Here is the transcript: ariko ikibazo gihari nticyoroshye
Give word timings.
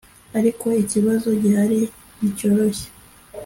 ariko 0.39 0.67
ikibazo 0.83 1.27
gihari 1.41 1.79
nticyoroshye 2.17 2.87